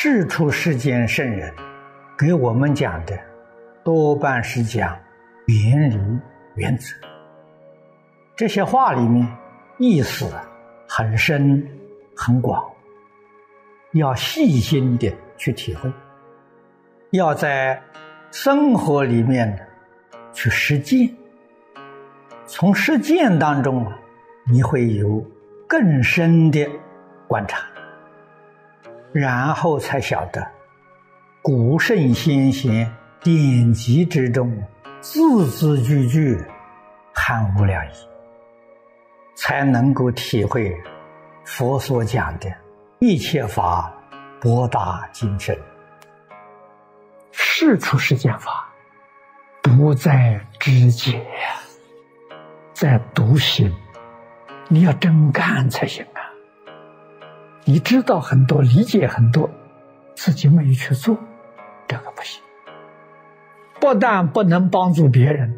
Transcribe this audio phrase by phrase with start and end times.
[0.00, 1.52] 世出世间圣人
[2.16, 3.18] 给我们讲的，
[3.82, 4.96] 多半是讲
[5.46, 5.98] 原理
[6.54, 6.94] 原则。
[8.36, 9.26] 这些话里面
[9.76, 10.32] 意思
[10.88, 11.68] 很深
[12.14, 12.64] 很广，
[13.90, 15.90] 要细心的去体会，
[17.10, 17.82] 要在
[18.30, 19.66] 生活里面
[20.32, 21.12] 去实践。
[22.46, 23.98] 从实践当中啊，
[24.48, 25.26] 你会有
[25.66, 26.64] 更深的
[27.26, 27.66] 观察。
[29.12, 30.46] 然后才晓得，
[31.40, 34.52] 古圣先贤典籍之中，
[35.00, 36.38] 字字句句
[37.14, 37.90] 含无量义，
[39.34, 40.76] 才能够体会
[41.44, 42.52] 佛所讲的
[42.98, 43.92] 一切法
[44.40, 45.58] 博大精深。
[47.32, 48.68] 事出世间法，
[49.62, 51.26] 不在知解，
[52.72, 53.74] 在独行，
[54.68, 56.06] 你要真干才行。
[57.68, 59.50] 你知道很多，理解很多，
[60.14, 61.14] 自己没有去做，
[61.86, 62.40] 这个不行。
[63.78, 65.54] 不但不能帮助别人，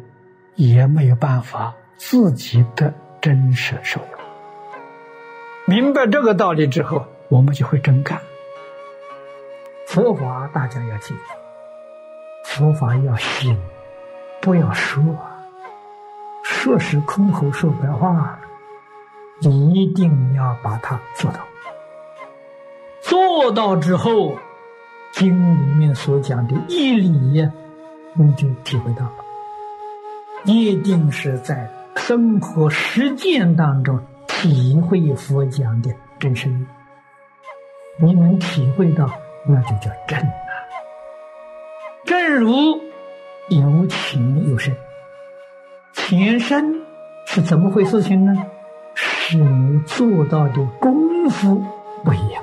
[0.55, 4.19] 也没有办法自己的真实受用。
[5.65, 8.19] 明白这个道理之后，我们就会真干。
[9.87, 11.23] 佛法大家要记住，
[12.43, 13.57] 佛法要信，
[14.41, 15.01] 不要说，
[16.43, 18.37] 说是空口说白话，
[19.39, 21.39] 你一定要把它做到。
[23.11, 24.37] 做到之后，
[25.11, 27.45] 经里面所讲的义理，
[28.13, 29.15] 你就体会到了。
[30.45, 36.65] 一定是在生活实践当中体会佛讲的真实义。
[37.99, 39.11] 你能体会到，
[39.45, 40.53] 那就叫正啊。
[42.05, 42.79] 正如
[43.49, 44.73] 有情有生，
[45.91, 46.81] 前生
[47.25, 48.33] 是怎么回事情呢？
[48.95, 51.61] 是你做到的功夫
[52.05, 52.41] 不一样。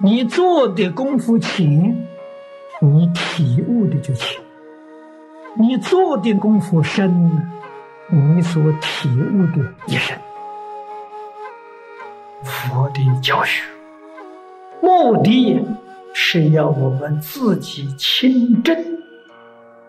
[0.00, 2.06] 你做的功夫浅，
[2.80, 4.40] 你体悟的就浅；
[5.58, 7.32] 你做的功夫深，
[8.08, 10.16] 你所体悟的也深。
[12.44, 13.64] 佛的教学
[14.80, 15.66] 目的
[16.14, 18.76] 是要我们自己亲证，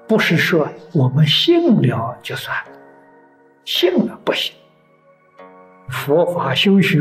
[0.08, 2.72] 不是说我们信了就算了，
[3.64, 4.56] 信了不行。
[5.88, 6.98] 佛法修学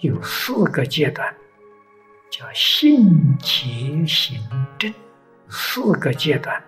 [0.00, 1.26] 有四个阶段。
[2.32, 4.40] 叫信解行
[4.78, 4.90] 证
[5.50, 6.62] 四个阶段，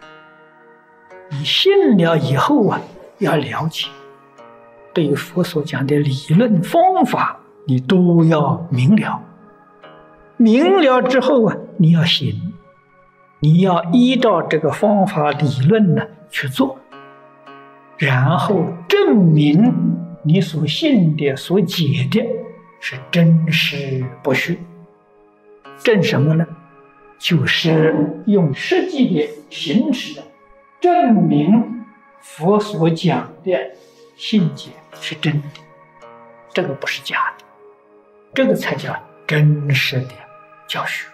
[1.31, 2.79] 你信了以后啊，
[3.17, 3.89] 要了解，
[4.93, 9.23] 对于佛所讲的理论方法，你都要明了。
[10.37, 12.53] 明了之后啊，你要行，
[13.41, 16.79] 你要依照这个方法理论呢去做，
[17.97, 22.23] 然后证明你所信的、所解的
[22.81, 24.59] 是真实不虚。
[25.83, 26.47] 证什么呢？
[27.17, 30.21] 就是用实际的形式
[30.81, 31.85] 证明
[32.21, 33.71] 佛所讲的
[34.17, 34.71] 信解
[35.01, 35.49] 是真的，
[36.53, 37.45] 这个不是假的，
[38.35, 38.95] 这个才叫
[39.27, 40.11] 真实的
[40.67, 41.09] 教学，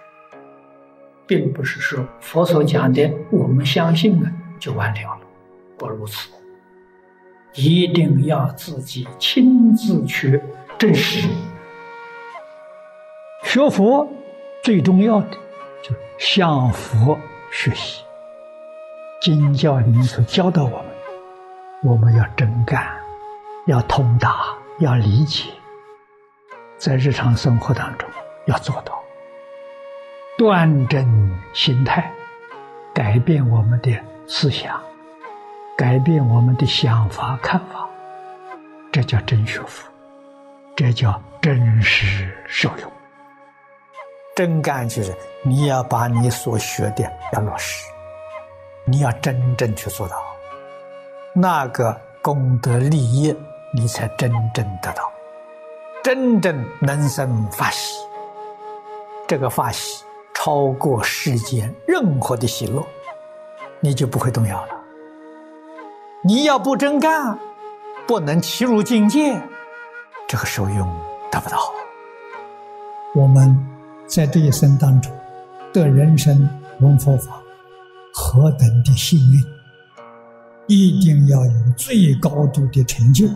[1.27, 4.29] 并不是说佛所讲的我们相信了
[4.59, 5.21] 就完了了，
[5.77, 6.31] 不如此，
[7.55, 10.41] 一定要自己亲自去
[10.77, 11.29] 证实，
[13.45, 14.09] 学佛。
[14.71, 15.31] 最重要的
[15.83, 17.19] 就是向佛
[17.51, 18.05] 学习，
[19.21, 20.87] 经教里面所教导我们，
[21.83, 22.89] 我们要真干，
[23.67, 25.51] 要通达，要理解，
[26.79, 28.09] 在日常生活当中
[28.47, 28.97] 要做到
[30.39, 32.09] 端正心态，
[32.95, 33.91] 改变我们的
[34.29, 34.81] 思想，
[35.77, 37.91] 改变我们的想法看法，
[38.93, 39.91] 这叫真学佛，
[40.77, 42.89] 这叫真实受用。
[44.35, 47.85] 真干就是你要把你所学的要落实，
[48.85, 50.17] 你要真正去做到，
[51.35, 53.37] 那个功德利益
[53.75, 55.11] 你才真正得到，
[56.03, 58.01] 真正能生法喜。
[59.27, 62.83] 这个法喜超过世间任何的喜乐，
[63.81, 64.75] 你就不会动摇了。
[66.23, 67.39] 你要不真干，
[68.07, 69.39] 不能齐入境界，
[70.27, 70.89] 这个受用
[71.31, 71.59] 得不到。
[73.15, 73.80] 我们。
[74.11, 75.13] 在这一生当中，
[75.73, 76.49] 得人生
[76.81, 77.41] 闻佛法，
[78.13, 79.41] 何等的幸运！
[80.67, 83.29] 一定要有最高度的成就，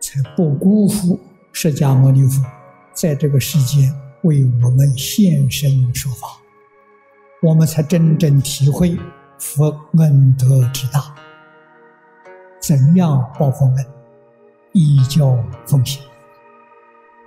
[0.00, 1.20] 才不辜负
[1.52, 2.44] 释迦牟尼佛
[2.92, 6.26] 在这个世间为我们现身说法，
[7.40, 8.98] 我们才真正体会
[9.38, 11.14] 佛恩德之大。
[12.60, 13.86] 怎样报佛恩？
[14.72, 16.02] 依教奉行。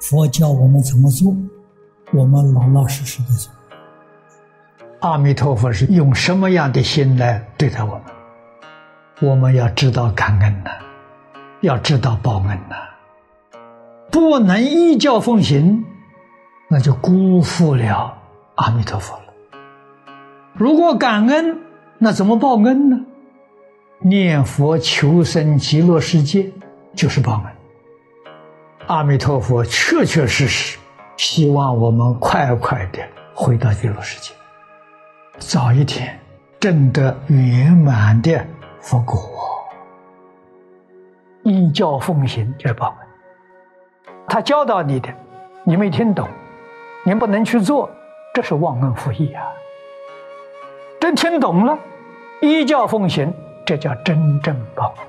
[0.01, 1.33] 佛教我们怎么做？
[2.15, 3.51] 我们老老实实的做。
[5.01, 8.01] 阿弥陀佛是用什么样的心来对待我们？
[9.21, 10.71] 我们要知道感恩呐，
[11.61, 12.75] 要知道报恩呐，
[14.11, 15.85] 不能依教奉行，
[16.69, 18.17] 那就辜负了
[18.55, 19.23] 阿弥陀佛了。
[20.53, 21.59] 如果感恩，
[21.97, 22.97] 那怎么报恩呢？
[23.99, 26.51] 念佛求生极乐世界，
[26.95, 27.51] 就是报恩。
[28.87, 30.77] 阿弥陀佛确确实实
[31.17, 32.99] 希望我们快快的
[33.33, 34.33] 回到极乐世界。
[35.37, 36.17] 早一天
[36.59, 38.45] 证得圆满的
[38.79, 39.19] 佛果，
[41.43, 43.07] 依教奉行就是报恩。
[44.27, 45.09] 他教导你的，
[45.63, 46.27] 你没听懂，
[47.05, 47.89] 你不能去做，
[48.33, 49.43] 这是忘恩负义啊！
[50.99, 51.77] 真听懂了，
[52.41, 53.33] 依教奉行，
[53.65, 55.07] 这叫真正报恩。